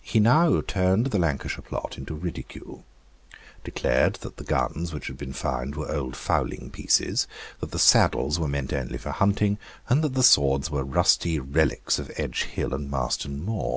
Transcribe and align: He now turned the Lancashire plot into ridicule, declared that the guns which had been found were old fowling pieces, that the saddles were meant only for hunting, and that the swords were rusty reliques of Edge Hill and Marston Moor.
He 0.00 0.18
now 0.18 0.62
turned 0.62 1.08
the 1.08 1.18
Lancashire 1.18 1.60
plot 1.60 1.98
into 1.98 2.14
ridicule, 2.14 2.86
declared 3.64 4.14
that 4.22 4.38
the 4.38 4.44
guns 4.44 4.94
which 4.94 5.08
had 5.08 5.18
been 5.18 5.34
found 5.34 5.74
were 5.74 5.94
old 5.94 6.16
fowling 6.16 6.70
pieces, 6.70 7.26
that 7.60 7.70
the 7.70 7.78
saddles 7.78 8.38
were 8.38 8.48
meant 8.48 8.72
only 8.72 8.96
for 8.96 9.10
hunting, 9.10 9.58
and 9.90 10.02
that 10.02 10.14
the 10.14 10.22
swords 10.22 10.70
were 10.70 10.84
rusty 10.84 11.38
reliques 11.38 11.98
of 11.98 12.10
Edge 12.16 12.44
Hill 12.44 12.72
and 12.72 12.90
Marston 12.90 13.44
Moor. 13.44 13.74